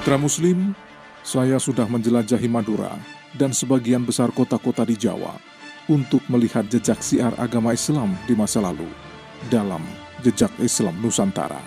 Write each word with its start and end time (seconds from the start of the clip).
Mitra 0.00 0.16
Muslim, 0.16 0.72
saya 1.20 1.60
sudah 1.60 1.84
menjelajahi 1.84 2.48
Madura 2.48 2.96
dan 3.36 3.52
sebagian 3.52 4.00
besar 4.00 4.32
kota-kota 4.32 4.80
di 4.80 4.96
Jawa 4.96 5.36
untuk 5.92 6.24
melihat 6.32 6.64
jejak 6.72 7.04
siar 7.04 7.36
agama 7.36 7.76
Islam 7.76 8.16
di 8.24 8.32
masa 8.32 8.64
lalu 8.64 8.88
dalam 9.52 9.84
Jejak 10.24 10.56
Islam 10.56 10.96
Nusantara. 11.04 11.60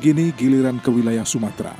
Gini 0.00 0.32
giliran 0.32 0.80
ke 0.80 0.88
wilayah 0.88 1.28
Sumatera. 1.28 1.76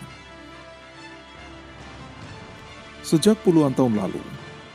Sejak 3.01 3.41
puluhan 3.41 3.73
tahun 3.73 3.97
lalu, 3.97 4.21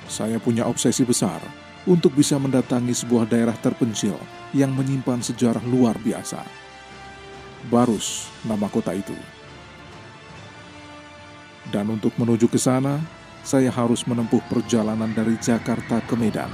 saya 0.10 0.42
punya 0.42 0.66
obsesi 0.66 1.06
besar 1.06 1.46
untuk 1.86 2.18
bisa 2.18 2.42
mendatangi 2.42 2.98
sebuah 2.98 3.30
daerah 3.30 3.54
terpencil 3.62 4.18
yang 4.50 4.74
menyimpan 4.74 5.22
sejarah 5.22 5.62
luar 5.70 5.94
biasa. 6.02 6.42
Barus, 7.70 8.34
nama 8.42 8.66
kota 8.66 8.98
itu. 8.98 9.14
Dan 11.72 11.94
untuk 11.94 12.12
menuju 12.20 12.52
ke 12.52 12.60
sana, 12.60 13.00
saya 13.44 13.68
harus 13.72 14.08
menempuh 14.08 14.40
perjalanan 14.48 15.12
dari 15.12 15.36
Jakarta 15.36 16.00
ke 16.04 16.16
Medan. 16.16 16.52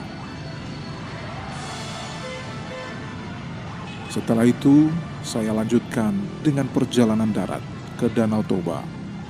Setelah 4.09 4.41
itu, 4.49 4.89
saya 5.21 5.53
lanjutkan 5.53 6.17
dengan 6.41 6.65
perjalanan 6.65 7.29
darat 7.29 7.61
ke 8.01 8.09
Danau 8.09 8.41
Toba, 8.41 8.81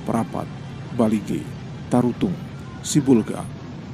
Perapat, 0.08 0.48
Balige, 0.96 1.44
Tarutung, 1.92 2.32
Sibulga, 2.80 3.44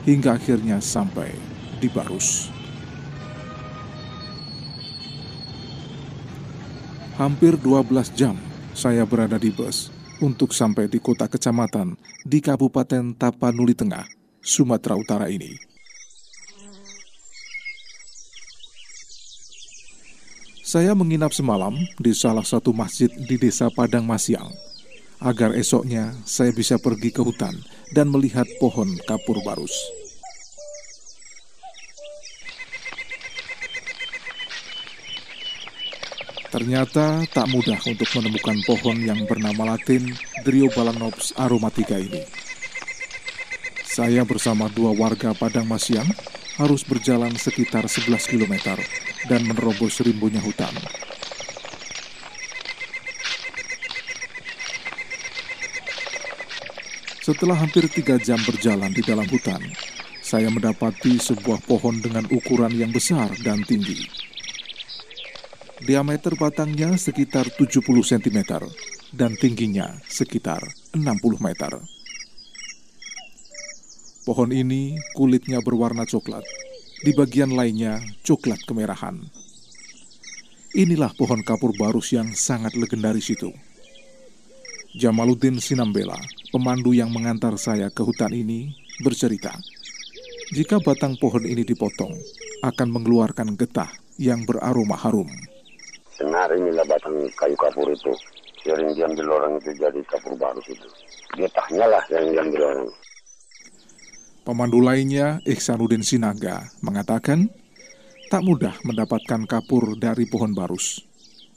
hingga 0.06 0.38
akhirnya 0.38 0.78
sampai 0.78 1.34
di 1.82 1.90
Barus. 1.90 2.54
Hampir 7.18 7.58
12 7.58 8.12
jam 8.12 8.36
saya 8.76 9.02
berada 9.08 9.40
di 9.40 9.48
bus 9.48 9.95
untuk 10.20 10.56
sampai 10.56 10.88
di 10.88 11.02
kota 11.02 11.28
kecamatan 11.28 11.96
di 12.24 12.40
Kabupaten 12.40 13.16
Tapanuli 13.16 13.76
Tengah, 13.76 14.06
Sumatera 14.40 14.96
Utara 14.96 15.26
ini. 15.28 15.52
Saya 20.66 20.98
menginap 20.98 21.30
semalam 21.30 21.78
di 21.96 22.10
salah 22.10 22.42
satu 22.42 22.74
masjid 22.74 23.06
di 23.08 23.38
desa 23.38 23.70
Padang 23.70 24.02
Masyang, 24.02 24.50
agar 25.22 25.54
esoknya 25.54 26.12
saya 26.26 26.50
bisa 26.50 26.76
pergi 26.76 27.14
ke 27.14 27.22
hutan 27.22 27.54
dan 27.94 28.10
melihat 28.10 28.44
pohon 28.58 28.90
kapur 29.06 29.38
barus. 29.46 29.95
Ternyata 36.56 37.28
tak 37.28 37.52
mudah 37.52 37.76
untuk 37.84 38.08
menemukan 38.16 38.56
pohon 38.64 38.96
yang 39.04 39.28
bernama 39.28 39.76
latin 39.76 40.08
Driobalanops 40.40 41.36
aromatica 41.36 42.00
ini. 42.00 42.24
Saya 43.84 44.24
bersama 44.24 44.72
dua 44.72 44.96
warga 44.96 45.36
Padang 45.36 45.68
Masyang 45.68 46.08
harus 46.56 46.80
berjalan 46.88 47.36
sekitar 47.36 47.84
11 47.84 48.08
km 48.32 48.72
dan 49.28 49.44
menerobos 49.44 50.00
rimbunya 50.00 50.40
hutan. 50.40 50.72
Setelah 57.20 57.60
hampir 57.60 57.84
tiga 57.92 58.16
jam 58.16 58.40
berjalan 58.48 58.96
di 58.96 59.04
dalam 59.04 59.28
hutan, 59.28 59.60
saya 60.24 60.48
mendapati 60.48 61.20
sebuah 61.20 61.60
pohon 61.68 62.00
dengan 62.00 62.24
ukuran 62.32 62.72
yang 62.72 62.96
besar 62.96 63.28
dan 63.44 63.60
tinggi. 63.60 64.25
Diameter 65.86 66.34
batangnya 66.34 66.98
sekitar 66.98 67.46
70 67.46 67.78
cm 68.02 68.38
dan 69.14 69.38
tingginya 69.38 69.94
sekitar 70.10 70.58
60 70.90 70.98
meter. 71.38 71.78
Pohon 74.26 74.50
ini 74.50 74.98
kulitnya 75.14 75.62
berwarna 75.62 76.02
coklat 76.02 76.42
di 77.06 77.14
bagian 77.14 77.54
lainnya 77.54 78.02
coklat 78.26 78.58
kemerahan. 78.66 79.30
Inilah 80.74 81.14
pohon 81.14 81.46
kapur 81.46 81.70
barus 81.78 82.10
yang 82.10 82.34
sangat 82.34 82.74
legendaris 82.74 83.30
itu. 83.30 83.54
Jamaluddin 84.98 85.62
Sinambela, 85.62 86.18
pemandu 86.50 86.98
yang 86.98 87.14
mengantar 87.14 87.54
saya 87.62 87.94
ke 87.94 88.02
hutan 88.02 88.34
ini, 88.34 88.74
bercerita, 89.06 89.54
jika 90.50 90.82
batang 90.82 91.14
pohon 91.14 91.46
ini 91.46 91.62
dipotong, 91.62 92.18
akan 92.66 92.88
mengeluarkan 92.90 93.54
getah 93.54 93.94
yang 94.18 94.42
beraroma 94.42 94.98
harum. 94.98 95.30
Benar 96.46 96.62
inilah 96.62 96.86
batang 96.86 97.18
kayu 97.34 97.58
kapur 97.58 97.90
itu. 97.90 98.14
Sering 98.62 98.94
diambil 98.94 99.34
orang 99.34 99.58
itu 99.58 99.74
jadi 99.82 99.98
kapur 100.06 100.38
barus 100.38 100.62
itu. 100.70 100.86
Getahnya 101.34 101.90
lah 101.90 101.98
yang 102.06 102.22
diambil 102.30 102.62
orang. 102.70 102.88
Pemandu 104.46 104.78
lainnya, 104.78 105.42
Ihsanuddin 105.42 106.06
Sinaga, 106.06 106.70
mengatakan 106.86 107.50
tak 108.30 108.46
mudah 108.46 108.78
mendapatkan 108.86 109.42
kapur 109.50 109.98
dari 109.98 110.22
pohon 110.30 110.54
barus 110.54 111.02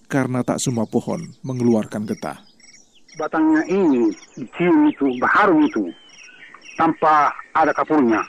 karena 0.09 0.41
tak 0.41 0.57
semua 0.57 0.89
pohon 0.89 1.22
mengeluarkan 1.45 2.09
getah. 2.09 2.41
Batangnya 3.13 3.61
ini, 3.69 4.09
cium 4.57 4.89
itu, 4.89 5.05
baharum 5.22 5.69
itu, 5.69 5.85
tanpa 6.81 7.29
ada 7.53 7.69
kapurnya. 7.78 8.25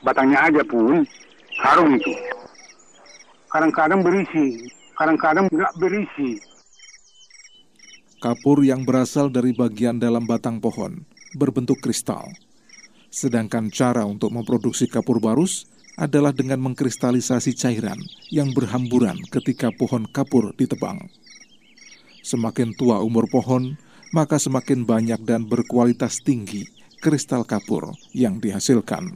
Batangnya 0.00 0.40
aja 0.40 0.64
pun 0.64 1.04
harum 1.60 2.00
itu. 2.00 2.16
Kadang-kadang 3.52 4.00
berisi, 4.00 4.72
kadang-kadang 4.94 5.46
nggak 5.50 5.72
berisi. 5.78 6.40
Kapur 8.22 8.62
yang 8.62 8.86
berasal 8.86 9.28
dari 9.28 9.50
bagian 9.50 9.98
dalam 9.98 10.24
batang 10.24 10.62
pohon 10.62 11.02
berbentuk 11.34 11.82
kristal 11.82 12.30
Sedangkan 13.12 13.68
cara 13.68 14.08
untuk 14.08 14.32
memproduksi 14.32 14.88
kapur 14.88 15.20
barus 15.20 15.68
adalah 16.00 16.32
dengan 16.32 16.64
mengkristalisasi 16.64 17.52
cairan 17.52 18.00
yang 18.32 18.56
berhamburan 18.56 19.20
ketika 19.28 19.68
pohon 19.68 20.08
kapur 20.08 20.56
ditebang. 20.56 21.12
Semakin 22.24 22.72
tua 22.72 23.04
umur 23.04 23.28
pohon, 23.28 23.76
maka 24.16 24.40
semakin 24.40 24.88
banyak 24.88 25.20
dan 25.28 25.44
berkualitas 25.44 26.24
tinggi 26.24 26.64
kristal 27.04 27.44
kapur 27.44 27.92
yang 28.16 28.40
dihasilkan. 28.40 29.12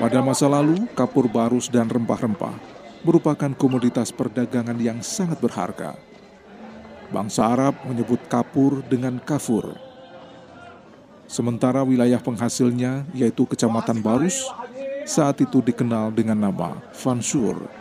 Pada 0.00 0.18
masa 0.24 0.48
lalu, 0.48 0.88
kapur 0.96 1.28
barus 1.28 1.68
dan 1.68 1.86
rempah-rempah 1.86 2.56
merupakan 3.04 3.52
komoditas 3.56 4.12
perdagangan 4.12 4.76
yang 4.80 5.00
sangat 5.00 5.40
berharga. 5.40 5.96
Bangsa 7.10 7.46
Arab 7.46 7.74
menyebut 7.86 8.22
kapur 8.30 8.82
dengan 8.86 9.18
kafur. 9.20 9.74
Sementara 11.30 11.86
wilayah 11.86 12.18
penghasilnya, 12.18 13.06
yaitu 13.14 13.46
Kecamatan 13.46 14.02
Barus, 14.02 14.46
saat 15.06 15.38
itu 15.42 15.62
dikenal 15.62 16.10
dengan 16.10 16.38
nama 16.38 16.78
Fansur. 16.90 17.79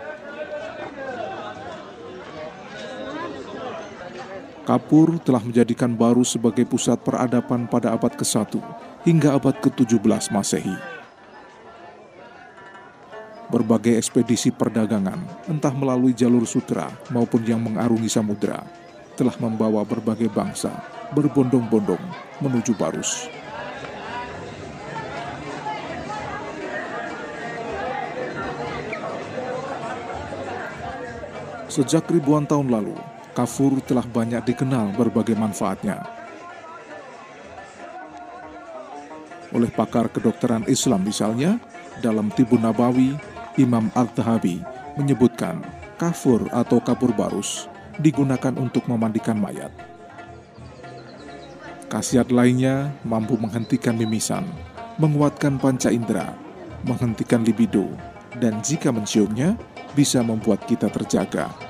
Kapur 4.69 5.18
telah 5.25 5.41
menjadikan 5.41 5.97
Barus 5.97 6.38
sebagai 6.38 6.62
pusat 6.62 7.02
peradaban 7.02 7.66
pada 7.66 7.90
abad 7.90 8.13
ke-1 8.13 8.62
hingga 9.02 9.34
abad 9.34 9.57
ke-17 9.66 10.29
Masehi 10.29 10.99
berbagai 13.49 13.97
ekspedisi 13.97 14.53
perdagangan, 14.53 15.17
entah 15.49 15.73
melalui 15.73 16.14
jalur 16.14 16.46
sutra 16.46 16.85
maupun 17.09 17.41
yang 17.41 17.58
mengarungi 17.58 18.05
samudera, 18.05 18.61
telah 19.17 19.34
membawa 19.41 19.82
berbagai 19.82 20.29
bangsa 20.29 20.70
berbondong-bondong 21.17 22.02
menuju 22.46 22.78
Barus. 22.78 23.26
Sejak 31.70 32.05
ribuan 32.09 32.46
tahun 32.46 32.70
lalu, 32.70 32.97
kafur 33.34 33.78
telah 33.85 34.05
banyak 34.05 34.41
dikenal 34.43 34.93
berbagai 34.97 35.37
manfaatnya. 35.37 36.05
Oleh 39.49 39.70
pakar 39.73 40.14
kedokteran 40.14 40.66
Islam 40.70 41.02
misalnya, 41.02 41.58
dalam 42.05 42.29
Tibun 42.29 42.61
Nabawi 42.61 43.17
Imam 43.58 43.90
Al-Tahabi 43.97 44.61
menyebutkan 44.96 45.66
kafur 45.97 46.47
atau 46.53 46.79
kapur 46.79 47.11
barus 47.11 47.66
digunakan 47.99 48.55
untuk 48.55 48.85
memandikan 48.87 49.35
mayat. 49.35 49.73
Khasiat 51.90 52.29
lainnya 52.29 52.93
mampu 53.02 53.35
menghentikan 53.35 53.97
mimisan, 53.97 54.46
menguatkan 55.02 55.58
panca 55.58 55.90
indera, 55.90 56.32
menghentikan 56.85 57.41
libido, 57.41 57.90
dan 58.37 58.61
jika 58.61 58.93
menciumnya 58.93 59.58
bisa 59.97 60.22
membuat 60.22 60.64
kita 60.70 60.87
terjaga. 60.93 61.69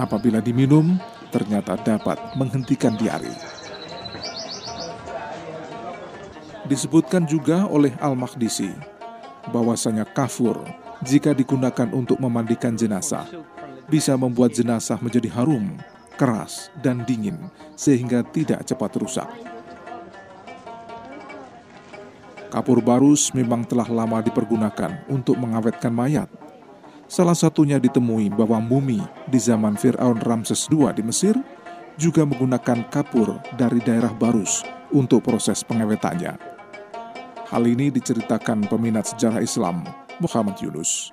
Apabila 0.00 0.40
diminum, 0.40 0.96
ternyata 1.28 1.76
dapat 1.76 2.16
menghentikan 2.36 2.96
diare. 2.96 3.32
Disebutkan 6.68 7.28
juga 7.28 7.68
oleh 7.68 7.92
Al-Makdisi 8.00 8.72
bahwasanya 9.50 10.06
kafur 10.08 10.62
jika 11.02 11.34
digunakan 11.34 11.90
untuk 11.90 12.22
memandikan 12.22 12.78
jenazah, 12.78 13.26
bisa 13.90 14.14
membuat 14.14 14.54
jenazah 14.54 14.96
menjadi 15.02 15.28
harum, 15.34 15.76
keras, 16.14 16.70
dan 16.78 17.02
dingin 17.02 17.50
sehingga 17.74 18.22
tidak 18.22 18.62
cepat 18.62 18.94
rusak. 19.02 19.28
Kapur 22.52 22.84
barus 22.84 23.32
memang 23.32 23.64
telah 23.64 23.88
lama 23.88 24.20
dipergunakan 24.20 25.08
untuk 25.08 25.40
mengawetkan 25.40 25.88
mayat. 25.88 26.28
Salah 27.12 27.36
satunya 27.36 27.76
ditemui 27.76 28.32
bahwa 28.32 28.56
mumi 28.56 28.96
di 29.28 29.36
zaman 29.36 29.76
Fir'aun 29.76 30.16
Ramses 30.24 30.64
II 30.72 30.88
di 30.96 31.04
Mesir 31.04 31.36
juga 32.00 32.24
menggunakan 32.24 32.88
kapur 32.88 33.36
dari 33.60 33.84
daerah 33.84 34.16
Barus 34.16 34.64
untuk 34.88 35.20
proses 35.20 35.60
pengawetannya. 35.60 36.40
Hal 37.52 37.68
ini 37.68 37.92
diceritakan 37.92 38.64
peminat 38.64 39.12
sejarah 39.12 39.44
Islam 39.44 39.84
Muhammad 40.24 40.56
Yunus. 40.64 41.12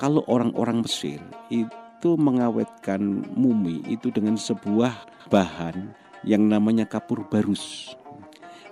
Kalau 0.00 0.24
orang-orang 0.32 0.80
Mesir 0.80 1.20
itu 1.52 2.10
mengawetkan 2.16 3.28
mumi 3.36 3.84
itu 3.84 4.08
dengan 4.08 4.40
sebuah 4.40 5.28
bahan 5.28 5.92
yang 6.24 6.48
namanya 6.48 6.88
kapur 6.88 7.20
barus. 7.28 7.92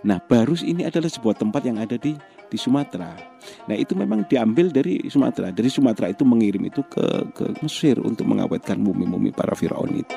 Nah, 0.09 0.25
Barus 0.25 0.65
ini 0.65 0.89
adalah 0.89 1.13
sebuah 1.13 1.37
tempat 1.37 1.69
yang 1.69 1.77
ada 1.77 2.01
di 2.01 2.17
di 2.53 2.61
Sumatera. 2.61 3.17
Nah, 3.65 3.73
itu 3.73 3.97
memang 3.97 4.29
diambil 4.29 4.69
dari 4.69 5.01
Sumatera. 5.09 5.49
Dari 5.49 5.73
Sumatera 5.73 6.13
itu 6.13 6.29
mengirim 6.29 6.69
itu 6.69 6.85
ke 6.85 7.33
ke 7.33 7.57
Mesir 7.65 7.97
untuk 8.05 8.29
mengawetkan 8.29 8.77
mumi-mumi 8.77 9.33
para 9.33 9.57
firaun 9.57 10.05
itu. 10.05 10.17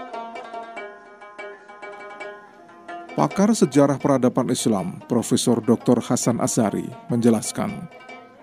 Pakar 3.16 3.56
sejarah 3.56 3.96
peradaban 3.96 4.52
Islam, 4.52 5.00
Profesor 5.08 5.64
Dr. 5.64 6.04
Hasan 6.04 6.44
Azari 6.44 6.84
menjelaskan, 7.08 7.88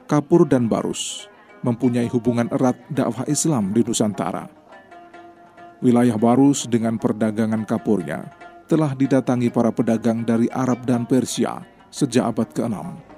kapur 0.08 0.48
dan 0.48 0.64
barus 0.64 1.28
mempunyai 1.60 2.08
hubungan 2.08 2.48
erat 2.48 2.80
dakwah 2.88 3.28
Islam 3.28 3.76
di 3.76 3.84
Nusantara. 3.84 4.48
Wilayah 5.84 6.16
Barus 6.16 6.64
dengan 6.70 6.96
perdagangan 6.96 7.66
kapurnya 7.66 8.30
telah 8.70 8.94
didatangi 8.94 9.50
para 9.50 9.74
pedagang 9.74 10.24
dari 10.24 10.46
Arab 10.48 10.88
dan 10.88 11.04
Persia 11.04 11.60
sejak 11.92 12.32
abad 12.32 12.48
ke-6. 12.54 13.11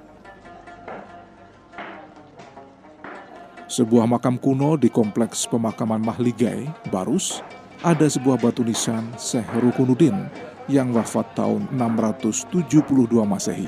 Sebuah 3.75 4.07
makam 4.07 4.39
kuno 4.39 4.79
di 4.79 4.87
kompleks 4.87 5.43
pemakaman 5.51 5.99
Mahligai, 5.99 6.63
Barus, 6.95 7.43
ada 7.83 8.07
sebuah 8.07 8.39
batu 8.39 8.63
nisan 8.63 9.03
Syekh 9.19 9.51
Rukunuddin 9.51 10.31
yang 10.71 10.95
wafat 10.95 11.35
tahun 11.35 11.67
672 11.75 12.55
Masehi. 13.27 13.67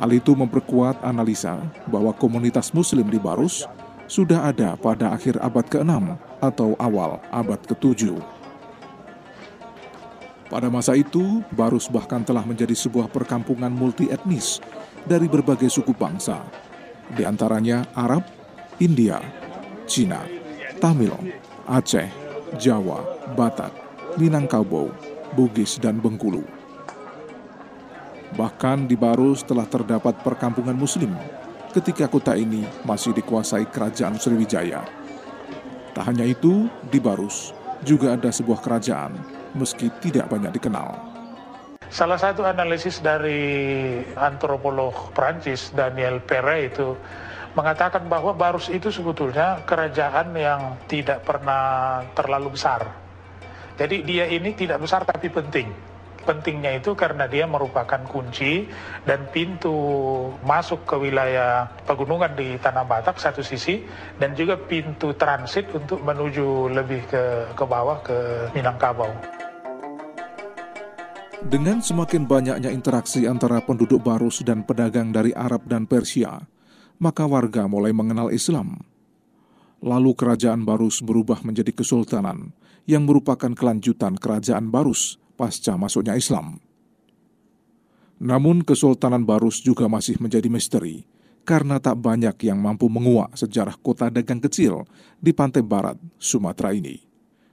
Hal 0.00 0.08
itu 0.08 0.32
memperkuat 0.32 1.04
analisa 1.04 1.60
bahwa 1.84 2.16
komunitas 2.16 2.72
muslim 2.72 3.04
di 3.12 3.20
Barus 3.20 3.68
sudah 4.08 4.48
ada 4.48 4.72
pada 4.80 5.12
akhir 5.12 5.36
abad 5.44 5.68
ke-6 5.68 6.16
atau 6.40 6.72
awal 6.80 7.20
abad 7.28 7.60
ke-7. 7.60 8.16
Pada 10.48 10.72
masa 10.72 10.96
itu, 10.96 11.44
Barus 11.52 11.92
bahkan 11.92 12.24
telah 12.24 12.48
menjadi 12.48 12.72
sebuah 12.72 13.12
perkampungan 13.12 13.68
multi 13.68 14.08
etnis 14.08 14.64
dari 15.04 15.28
berbagai 15.28 15.68
suku 15.68 15.92
bangsa, 15.92 16.40
di 17.12 17.20
antaranya 17.20 17.84
Arab, 17.92 18.24
India, 18.76 19.16
Cina, 19.88 20.20
Tamil, 20.76 21.16
Aceh, 21.64 22.12
Jawa, 22.60 23.00
Batak, 23.32 23.72
Minangkabau, 24.20 24.92
Bugis, 25.32 25.80
dan 25.80 25.96
Bengkulu. 25.96 26.44
Bahkan 28.36 28.84
di 28.84 28.96
Barus 29.00 29.40
telah 29.48 29.64
terdapat 29.64 30.20
perkampungan 30.20 30.76
Muslim 30.76 31.16
ketika 31.72 32.04
kota 32.04 32.36
ini 32.36 32.68
masih 32.84 33.16
dikuasai 33.16 33.64
Kerajaan 33.72 34.20
Sriwijaya. 34.20 34.84
Tak 35.96 36.04
hanya 36.12 36.28
itu, 36.28 36.68
di 36.92 37.00
Barus 37.00 37.56
juga 37.80 38.12
ada 38.12 38.28
sebuah 38.28 38.60
kerajaan 38.60 39.16
meski 39.56 39.88
tidak 40.04 40.28
banyak 40.28 40.52
dikenal. 40.52 41.00
Salah 41.88 42.20
satu 42.20 42.44
analisis 42.44 43.00
dari 43.00 44.02
antropolog 44.18 44.92
Prancis 45.16 45.72
Daniel 45.72 46.20
Perret 46.20 46.76
itu 46.76 46.98
mengatakan 47.56 48.04
bahwa 48.06 48.36
Barus 48.36 48.68
itu 48.68 48.92
sebetulnya 48.92 49.64
kerajaan 49.64 50.36
yang 50.36 50.76
tidak 50.86 51.24
pernah 51.24 52.04
terlalu 52.12 52.52
besar. 52.52 52.84
Jadi 53.80 54.04
dia 54.04 54.28
ini 54.28 54.52
tidak 54.52 54.84
besar 54.84 55.08
tapi 55.08 55.32
penting 55.32 55.96
pentingnya 56.26 56.82
itu 56.82 56.98
karena 56.98 57.30
dia 57.30 57.46
merupakan 57.46 58.02
kunci 58.10 58.66
dan 59.06 59.30
pintu 59.30 59.70
masuk 60.42 60.82
ke 60.82 60.98
wilayah 60.98 61.70
pegunungan 61.86 62.34
di 62.34 62.58
Tanah 62.58 62.82
Batak 62.82 63.22
satu 63.22 63.46
sisi 63.46 63.86
dan 64.18 64.34
juga 64.34 64.58
pintu 64.58 65.14
transit 65.14 65.70
untuk 65.70 66.02
menuju 66.02 66.74
lebih 66.74 67.06
ke 67.06 67.22
ke 67.54 67.64
bawah 67.64 68.02
ke 68.02 68.50
Minangkabau. 68.52 69.14
Dengan 71.46 71.78
semakin 71.78 72.26
banyaknya 72.26 72.74
interaksi 72.74 73.22
antara 73.30 73.62
penduduk 73.62 74.02
Barus 74.02 74.42
dan 74.42 74.66
pedagang 74.66 75.14
dari 75.14 75.30
Arab 75.30 75.62
dan 75.70 75.86
Persia, 75.86 76.42
maka 76.96 77.24
warga 77.28 77.68
mulai 77.68 77.92
mengenal 77.92 78.32
Islam. 78.32 78.80
Lalu 79.84 80.16
kerajaan 80.16 80.64
Barus 80.64 81.04
berubah 81.04 81.44
menjadi 81.44 81.70
kesultanan 81.70 82.56
yang 82.88 83.04
merupakan 83.04 83.52
kelanjutan 83.52 84.16
kerajaan 84.16 84.72
Barus 84.72 85.20
pasca 85.36 85.76
masuknya 85.76 86.16
Islam. 86.16 86.58
Namun 88.16 88.64
Kesultanan 88.64 89.28
Barus 89.28 89.60
juga 89.60 89.92
masih 89.92 90.16
menjadi 90.16 90.48
misteri 90.48 91.04
karena 91.44 91.76
tak 91.76 92.00
banyak 92.00 92.32
yang 92.48 92.56
mampu 92.56 92.88
menguak 92.88 93.36
sejarah 93.36 93.76
kota 93.76 94.08
dagang 94.08 94.40
kecil 94.40 94.88
di 95.20 95.36
pantai 95.36 95.60
barat 95.60 96.00
Sumatera 96.16 96.72
ini 96.72 97.06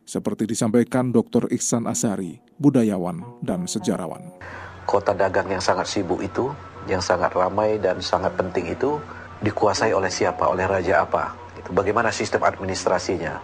seperti 0.03 0.43
disampaikan 0.47 1.15
Dr. 1.15 1.47
Ihsan 1.51 1.87
Asari, 1.87 2.39
budayawan 2.59 3.23
dan 3.39 3.65
sejarawan. 3.67 4.35
Kota 4.83 5.15
dagang 5.15 5.47
yang 5.47 5.63
sangat 5.63 5.87
sibuk 5.87 6.19
itu, 6.19 6.51
yang 6.91 6.99
sangat 6.99 7.31
ramai 7.31 7.79
dan 7.79 8.03
sangat 8.03 8.35
penting 8.35 8.75
itu 8.75 8.99
dikuasai 9.43 9.91
oleh 9.91 10.09
siapa? 10.09 10.47
Oleh 10.47 10.65
raja 10.65 11.03
apa? 11.03 11.35
Itu 11.59 11.75
bagaimana 11.75 12.09
sistem 12.09 12.47
administrasinya? 12.47 13.37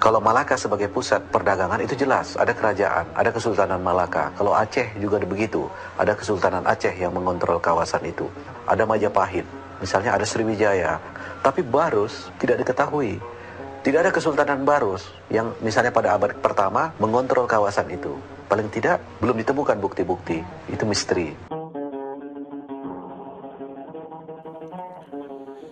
Kalau 0.00 0.16
Malaka 0.16 0.56
sebagai 0.56 0.88
pusat 0.88 1.20
perdagangan 1.28 1.84
itu 1.84 1.92
jelas, 1.92 2.32
ada 2.40 2.56
kerajaan, 2.56 3.04
ada 3.12 3.28
Kesultanan 3.28 3.84
Malaka. 3.84 4.32
Kalau 4.32 4.56
Aceh 4.56 4.96
juga 4.96 5.20
begitu, 5.20 5.68
ada 6.00 6.16
Kesultanan 6.16 6.64
Aceh 6.64 6.96
yang 6.96 7.12
mengontrol 7.12 7.60
kawasan 7.60 8.08
itu. 8.08 8.24
Ada 8.64 8.88
Majapahit, 8.88 9.44
misalnya 9.84 10.16
ada 10.16 10.24
Sriwijaya. 10.24 10.96
Tapi 11.44 11.60
Barus 11.60 12.32
tidak 12.40 12.64
diketahui 12.64 13.20
tidak 13.80 14.04
ada 14.04 14.12
Kesultanan 14.12 14.60
Barus 14.60 15.08
yang 15.32 15.56
misalnya 15.64 15.88
pada 15.88 16.12
abad 16.12 16.36
pertama 16.36 16.92
mengontrol 17.00 17.48
kawasan 17.48 17.88
itu. 17.88 18.12
Paling 18.44 18.68
tidak 18.68 19.00
belum 19.24 19.40
ditemukan 19.40 19.80
bukti-bukti. 19.80 20.44
Itu 20.68 20.84
misteri. 20.84 21.32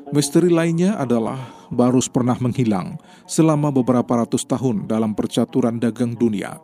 Misteri 0.09 0.49
lainnya 0.49 0.97
adalah 0.97 1.37
Barus 1.69 2.09
pernah 2.09 2.33
menghilang 2.41 2.97
selama 3.29 3.69
beberapa 3.69 4.25
ratus 4.25 4.49
tahun 4.49 4.89
dalam 4.89 5.13
percaturan 5.13 5.77
dagang 5.77 6.17
dunia. 6.17 6.57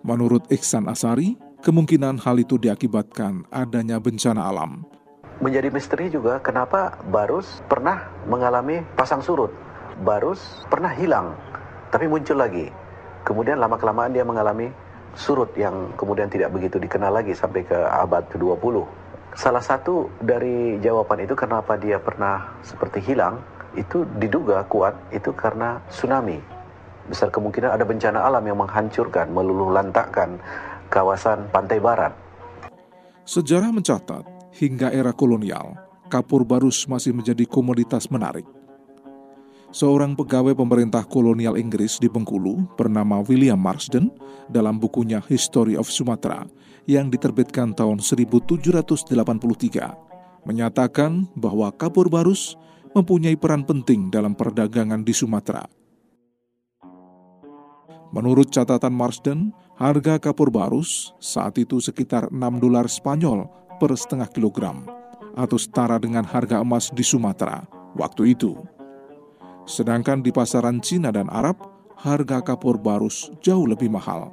Menurut 0.00 0.48
Iksan 0.48 0.88
Asari, 0.88 1.36
kemungkinan 1.60 2.16
hal 2.24 2.40
itu 2.40 2.56
diakibatkan 2.56 3.44
adanya 3.52 4.00
bencana 4.00 4.48
alam. 4.48 4.88
Menjadi 5.44 5.68
misteri 5.68 6.08
juga 6.08 6.40
kenapa 6.40 6.96
Barus 7.12 7.60
pernah 7.68 8.08
mengalami 8.24 8.80
pasang 8.96 9.20
surut 9.20 9.52
Barus 9.98 10.62
pernah 10.70 10.94
hilang, 10.94 11.34
tapi 11.90 12.06
muncul 12.06 12.38
lagi. 12.38 12.70
Kemudian 13.26 13.58
lama-kelamaan 13.58 14.14
dia 14.14 14.22
mengalami 14.22 14.70
surut 15.18 15.50
yang 15.58 15.90
kemudian 15.98 16.30
tidak 16.30 16.54
begitu 16.54 16.78
dikenal 16.78 17.10
lagi 17.10 17.34
sampai 17.34 17.66
ke 17.66 17.74
abad 17.74 18.24
ke-20. 18.30 18.97
Salah 19.36 19.60
satu 19.60 20.08
dari 20.22 20.80
jawaban 20.80 21.24
itu 21.24 21.36
kenapa 21.36 21.76
dia 21.76 22.00
pernah 22.00 22.56
seperti 22.64 23.04
hilang, 23.04 23.40
itu 23.76 24.08
diduga 24.16 24.64
kuat 24.66 24.96
itu 25.12 25.30
karena 25.36 25.80
tsunami. 25.92 26.40
Besar 27.08 27.32
kemungkinan 27.32 27.72
ada 27.72 27.84
bencana 27.84 28.24
alam 28.24 28.44
yang 28.44 28.58
menghancurkan, 28.60 29.32
meluluh 29.32 29.72
lantakkan 29.72 30.36
kawasan 30.88 31.48
pantai 31.52 31.80
barat. 31.80 32.12
Sejarah 33.28 33.72
mencatat, 33.72 34.24
hingga 34.56 34.88
era 34.88 35.12
kolonial, 35.12 35.76
kapur 36.08 36.44
barus 36.44 36.88
masih 36.88 37.12
menjadi 37.12 37.44
komoditas 37.44 38.08
menarik 38.08 38.48
seorang 39.68 40.16
pegawai 40.16 40.56
pemerintah 40.56 41.04
kolonial 41.04 41.60
Inggris 41.60 42.00
di 42.00 42.08
Bengkulu 42.08 42.64
bernama 42.76 43.20
William 43.20 43.60
Marsden 43.60 44.08
dalam 44.48 44.80
bukunya 44.80 45.20
History 45.28 45.76
of 45.76 45.92
Sumatra 45.92 46.48
yang 46.88 47.12
diterbitkan 47.12 47.76
tahun 47.76 48.00
1783 48.00 49.12
menyatakan 50.48 51.28
bahwa 51.36 51.68
kapur 51.76 52.08
barus 52.08 52.56
mempunyai 52.96 53.36
peran 53.36 53.68
penting 53.68 54.08
dalam 54.08 54.32
perdagangan 54.32 55.04
di 55.04 55.12
Sumatera. 55.12 55.68
Menurut 58.08 58.48
catatan 58.48 58.96
Marsden, 58.96 59.52
harga 59.76 60.16
kapur 60.16 60.48
barus 60.48 61.12
saat 61.20 61.60
itu 61.60 61.76
sekitar 61.76 62.32
6 62.32 62.40
dolar 62.56 62.88
Spanyol 62.88 63.44
per 63.76 63.92
setengah 63.92 64.32
kilogram 64.32 64.88
atau 65.36 65.60
setara 65.60 66.00
dengan 66.00 66.24
harga 66.24 66.64
emas 66.64 66.88
di 66.88 67.04
Sumatera 67.04 67.68
waktu 68.00 68.32
itu. 68.32 68.56
Sedangkan 69.68 70.24
di 70.24 70.32
pasaran 70.32 70.80
Cina 70.80 71.12
dan 71.12 71.28
Arab, 71.28 71.60
harga 72.00 72.40
kapur 72.40 72.80
barus 72.80 73.28
jauh 73.44 73.68
lebih 73.68 73.92
mahal, 73.92 74.32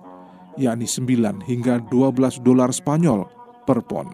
yakni 0.55 0.87
9 0.87 1.43
hingga 1.43 1.83
12 1.87 2.43
dolar 2.43 2.71
Spanyol 2.71 3.27
per 3.63 3.83
pon. 3.83 4.11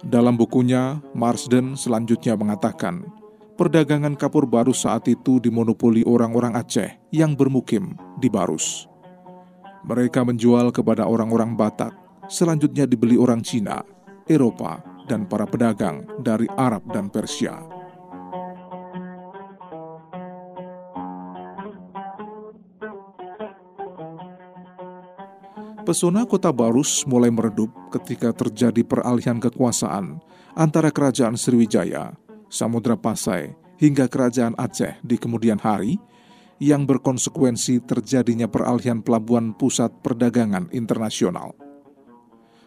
Dalam 0.00 0.34
bukunya, 0.40 0.96
Marsden 1.12 1.76
selanjutnya 1.76 2.32
mengatakan, 2.32 3.04
perdagangan 3.60 4.16
kapur 4.16 4.48
barus 4.48 4.88
saat 4.88 5.04
itu 5.12 5.36
dimonopoli 5.36 6.00
orang-orang 6.08 6.56
Aceh 6.56 6.96
yang 7.12 7.36
bermukim 7.36 8.00
di 8.16 8.32
Barus. 8.32 8.88
Mereka 9.84 10.24
menjual 10.24 10.72
kepada 10.72 11.04
orang-orang 11.04 11.52
Batak, 11.52 11.92
selanjutnya 12.32 12.88
dibeli 12.88 13.20
orang 13.20 13.44
Cina, 13.44 13.84
Eropa, 14.24 14.80
dan 15.04 15.28
para 15.28 15.44
pedagang 15.44 16.08
dari 16.24 16.48
Arab 16.56 16.88
dan 16.88 17.12
Persia. 17.12 17.69
Pesona 25.90 26.22
kota 26.22 26.54
Barus 26.54 27.02
mulai 27.02 27.34
meredup 27.34 27.66
ketika 27.90 28.30
terjadi 28.30 28.86
peralihan 28.86 29.42
kekuasaan 29.42 30.22
antara 30.54 30.86
kerajaan 30.94 31.34
Sriwijaya, 31.34 32.14
Samudra 32.46 32.94
Pasai, 32.94 33.58
hingga 33.74 34.06
kerajaan 34.06 34.54
Aceh 34.54 35.02
di 35.02 35.18
kemudian 35.18 35.58
hari 35.58 35.98
yang 36.62 36.86
berkonsekuensi 36.86 37.82
terjadinya 37.90 38.46
peralihan 38.46 39.02
pelabuhan 39.02 39.50
pusat 39.50 39.90
perdagangan 39.98 40.70
internasional. 40.70 41.58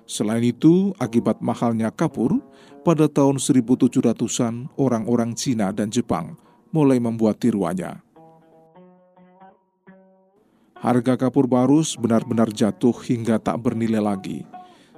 Selain 0.04 0.44
itu, 0.44 0.92
akibat 1.00 1.40
mahalnya 1.40 1.96
kapur, 1.96 2.44
pada 2.84 3.08
tahun 3.08 3.40
1700-an 3.40 4.68
orang-orang 4.76 5.32
Cina 5.40 5.72
dan 5.72 5.88
Jepang 5.88 6.36
mulai 6.76 7.00
membuat 7.00 7.40
tiruannya. 7.40 8.04
Harga 10.84 11.16
kapur 11.16 11.48
barus 11.48 11.96
benar-benar 11.96 12.52
jatuh 12.52 12.92
hingga 13.08 13.40
tak 13.40 13.56
bernilai 13.64 14.04
lagi 14.04 14.44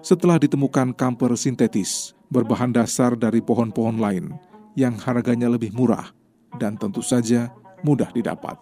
setelah 0.01 0.42
ditemukan 0.42 0.98
kamper 0.98 1.38
sintetis 1.38 2.18
berbahan 2.34 2.74
dasar 2.74 3.13
dari 3.13 3.38
pohon-pohon 3.38 4.01
lain 4.01 4.34
yang 4.74 4.98
harganya 4.98 5.46
lebih 5.46 5.70
murah 5.77 6.10
dan 6.58 6.74
tentu 6.74 7.06
saja 7.06 7.54
mudah 7.86 8.10
didapat. 8.10 8.58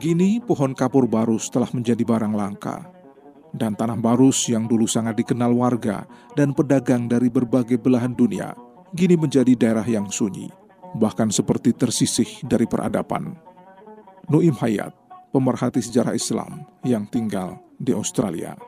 Gini 0.00 0.40
pohon 0.40 0.72
kapur 0.72 1.04
barus 1.04 1.52
telah 1.52 1.68
menjadi 1.76 2.00
barang 2.00 2.32
langka 2.32 2.88
dan 3.52 3.76
tanah 3.76 4.00
barus 4.00 4.48
yang 4.48 4.64
dulu 4.64 4.88
sangat 4.88 5.20
dikenal 5.20 5.52
warga 5.52 6.08
dan 6.32 6.56
pedagang 6.56 7.04
dari 7.04 7.28
berbagai 7.28 7.76
belahan 7.76 8.16
dunia, 8.16 8.56
gini 8.96 9.12
menjadi 9.12 9.52
daerah 9.52 9.84
yang 9.84 10.08
sunyi, 10.08 10.48
bahkan 10.96 11.28
seperti 11.28 11.76
tersisih 11.76 12.40
dari 12.48 12.64
peradaban. 12.64 13.55
Nuim 14.26 14.58
Hayat, 14.58 14.90
pemerhati 15.30 15.78
sejarah 15.78 16.10
Islam 16.10 16.66
yang 16.82 17.06
tinggal 17.06 17.62
di 17.78 17.94
Australia. 17.94 18.58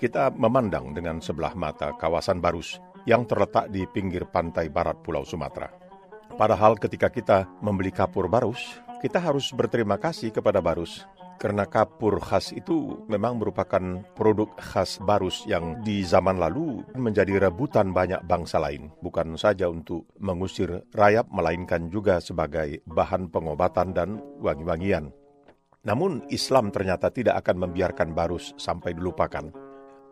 Kita 0.00 0.32
memandang 0.32 0.96
dengan 0.96 1.20
sebelah 1.20 1.52
mata 1.52 1.92
kawasan 2.00 2.40
Barus 2.40 2.80
yang 3.04 3.28
terletak 3.28 3.68
di 3.68 3.84
pinggir 3.92 4.24
pantai 4.24 4.72
barat 4.72 4.96
Pulau 5.04 5.20
Sumatera. 5.20 5.68
Padahal 6.32 6.80
ketika 6.80 7.12
kita 7.12 7.44
membeli 7.60 7.92
kapur 7.92 8.24
Barus, 8.24 8.80
kita 9.04 9.20
harus 9.20 9.52
berterima 9.52 10.00
kasih 10.00 10.32
kepada 10.32 10.64
Barus 10.64 11.04
karena 11.40 11.66
kapur 11.66 12.22
khas 12.22 12.54
itu 12.54 13.02
memang 13.10 13.38
merupakan 13.40 14.02
produk 14.14 14.50
khas 14.58 15.02
Barus 15.02 15.42
yang 15.48 15.82
di 15.82 16.06
zaman 16.06 16.38
lalu 16.38 16.86
menjadi 16.94 17.48
rebutan 17.48 17.90
banyak 17.90 18.22
bangsa 18.26 18.62
lain, 18.62 18.90
bukan 19.02 19.34
saja 19.34 19.66
untuk 19.66 20.06
mengusir 20.22 20.86
rayap 20.94 21.26
melainkan 21.34 21.90
juga 21.90 22.22
sebagai 22.22 22.82
bahan 22.86 23.30
pengobatan 23.30 23.90
dan 23.90 24.22
wangi-wangian. 24.38 25.10
Namun 25.82 26.22
Islam 26.30 26.70
ternyata 26.70 27.10
tidak 27.10 27.42
akan 27.42 27.66
membiarkan 27.68 28.14
Barus 28.14 28.54
sampai 28.54 28.94
dilupakan. 28.94 29.50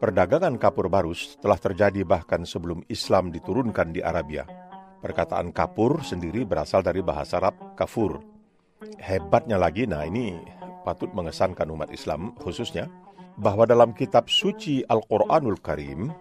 Perdagangan 0.03 0.59
kapur 0.59 0.91
Barus 0.91 1.39
telah 1.39 1.61
terjadi 1.61 2.03
bahkan 2.03 2.43
sebelum 2.43 2.83
Islam 2.91 3.31
diturunkan 3.31 3.95
di 3.95 4.03
Arabia. 4.03 4.49
Perkataan 4.99 5.55
kapur 5.55 6.03
sendiri 6.03 6.43
berasal 6.43 6.83
dari 6.83 7.00
bahasa 7.07 7.39
Arab 7.39 7.79
kafur. 7.79 8.19
Hebatnya 8.99 9.61
lagi, 9.61 9.85
nah 9.85 10.03
ini 10.09 10.60
patut 10.83 11.13
mengesankan 11.13 11.69
umat 11.73 11.93
Islam 11.93 12.33
khususnya, 12.41 12.89
bahwa 13.41 13.65
dalam 13.65 13.97
kitab 13.97 14.29
suci 14.29 14.85
Al-Quranul 14.89 15.59
Karim, 15.65 16.13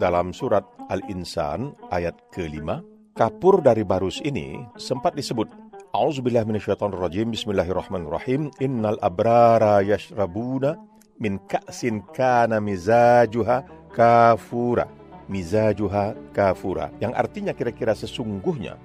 dalam 0.00 0.32
surat 0.32 0.64
Al-Insan 0.88 1.76
ayat 1.92 2.16
ke-5, 2.32 2.64
kapur 3.12 3.60
dari 3.60 3.84
barus 3.84 4.24
ini 4.24 4.64
sempat 4.80 5.12
disebut 5.12 5.48
A'udzubillah 5.92 6.48
minasyaitonirrajim 6.48 7.28
Bismillahirrahmanirrahim 7.36 8.48
Innal 8.64 8.96
abrara 9.04 9.84
yashrabuna 9.84 10.80
min 11.20 11.36
ka'sin 11.44 12.00
kana 12.16 12.64
mizajuha 12.64 13.68
kafura. 13.92 14.88
Mizajuha 15.28 16.32
kafura 16.32 16.88
Yang 16.96 17.12
artinya 17.12 17.52
kira-kira 17.52 17.92
sesungguhnya 17.92 18.80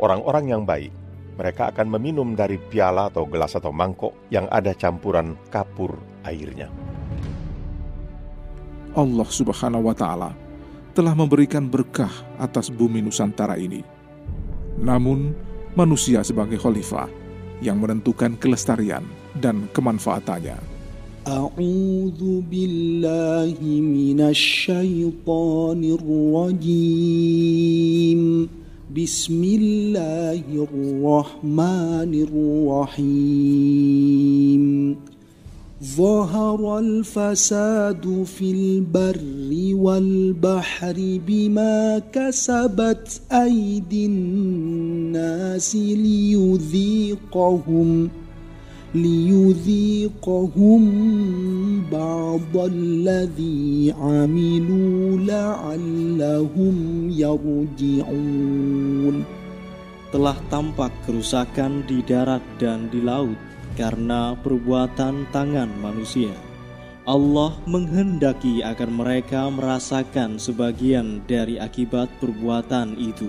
Orang-orang 0.00 0.56
yang 0.56 0.62
baik 0.64 0.88
mereka 1.38 1.70
akan 1.70 1.86
meminum 1.94 2.34
dari 2.34 2.58
piala 2.58 3.06
atau 3.06 3.22
gelas 3.30 3.54
atau 3.54 3.70
mangkok 3.70 4.26
yang 4.34 4.50
ada 4.50 4.74
campuran 4.74 5.38
kapur 5.54 5.94
airnya. 6.26 6.66
Allah 8.98 9.28
Subhanahu 9.30 9.86
wa 9.86 9.94
Ta'ala 9.94 10.34
telah 10.98 11.14
memberikan 11.14 11.70
berkah 11.70 12.10
atas 12.42 12.74
bumi 12.74 12.98
Nusantara 12.98 13.54
ini. 13.54 13.86
Namun, 14.82 15.30
manusia 15.78 16.26
sebagai 16.26 16.58
khalifah 16.58 17.06
yang 17.62 17.78
menentukan 17.78 18.34
kelestarian 18.34 19.06
dan 19.38 19.70
kemanfaatannya. 19.70 20.58
A'udzu 21.22 22.42
billahi. 22.50 23.78
بسم 28.96 29.44
الله 29.44 30.44
الرحمن 30.56 32.12
الرحيم. 32.88 34.96
ظهر 35.96 36.78
الفساد 36.78 38.24
في 38.24 38.50
البر 38.50 39.74
والبحر 39.74 41.20
بما 41.26 42.02
كسبت 42.12 43.20
أيدي 43.32 44.06
الناس 44.06 45.76
ليذيقهم. 45.76 46.48
ليذيقهم 48.97 50.83
بعض 51.91 52.53
الذي 52.57 53.93
عملوا 53.97 55.17
لعلهم 55.17 56.75
يرجعون 57.09 58.63
telah 60.13 60.37
tampak 60.53 60.93
kerusakan 61.09 61.81
di 61.89 62.05
darat 62.05 62.45
dan 62.61 62.85
di 62.93 63.01
laut 63.01 63.33
karena 63.73 64.37
perbuatan 64.37 65.25
tangan 65.33 65.73
manusia. 65.81 66.29
Allah 67.09 67.57
menghendaki 67.65 68.61
agar 68.61 68.93
mereka 68.93 69.49
merasakan 69.49 70.37
sebagian 70.37 71.25
dari 71.25 71.57
akibat 71.57 72.13
perbuatan 72.21 72.93
itu, 72.95 73.27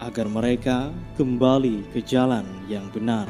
agar 0.00 0.26
mereka 0.32 0.90
kembali 1.20 1.92
ke 1.92 2.00
jalan 2.02 2.48
yang 2.72 2.88
benar. 2.90 3.28